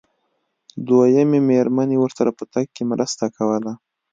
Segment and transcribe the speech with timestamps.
[0.87, 3.73] دويمې مېرمنې ورسره په تګ کې مرسته کوله.